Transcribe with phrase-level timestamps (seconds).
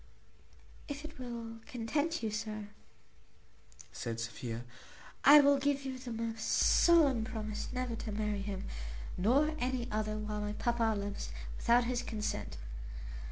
[0.87, 2.69] "If it will content you, sir,"
[3.93, 4.63] said Sophia,
[5.23, 8.63] "I will give you the most solemn promise never to marry him,
[9.15, 12.57] nor any other, while my papa lives, without his consent.